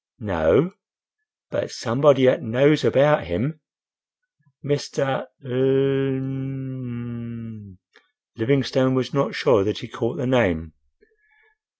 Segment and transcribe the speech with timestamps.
[0.17, 0.71] "No;
[1.51, 3.59] but somebody 'at knows about him."
[4.65, 5.27] "Mr.
[5.45, 7.77] L—m—m—"
[8.35, 10.73] Livingstone was not sure that he caught the name.